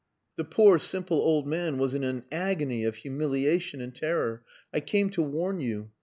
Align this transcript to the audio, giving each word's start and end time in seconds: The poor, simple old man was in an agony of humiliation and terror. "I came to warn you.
The 0.35 0.43
poor, 0.45 0.79
simple 0.79 1.17
old 1.21 1.45
man 1.45 1.77
was 1.77 1.93
in 1.93 2.03
an 2.03 2.23
agony 2.31 2.85
of 2.85 2.95
humiliation 2.95 3.81
and 3.81 3.93
terror. 3.93 4.43
"I 4.73 4.79
came 4.79 5.11
to 5.11 5.21
warn 5.21 5.59
you. 5.59 5.91